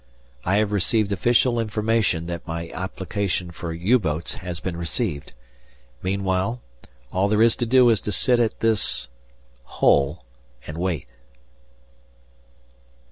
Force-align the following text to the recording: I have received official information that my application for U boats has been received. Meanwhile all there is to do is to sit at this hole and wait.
I 0.43 0.55
have 0.55 0.71
received 0.71 1.11
official 1.11 1.59
information 1.59 2.25
that 2.25 2.47
my 2.47 2.71
application 2.71 3.51
for 3.51 3.71
U 3.71 3.99
boats 3.99 4.33
has 4.33 4.59
been 4.59 4.75
received. 4.75 5.33
Meanwhile 6.01 6.59
all 7.11 7.27
there 7.27 7.43
is 7.43 7.55
to 7.57 7.67
do 7.67 7.87
is 7.91 8.01
to 8.01 8.11
sit 8.11 8.39
at 8.39 8.61
this 8.61 9.09
hole 9.61 10.25
and 10.65 10.79
wait. 10.79 11.05